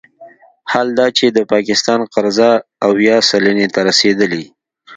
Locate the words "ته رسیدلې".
3.73-4.45